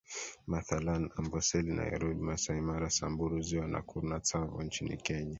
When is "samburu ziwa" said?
2.89-3.67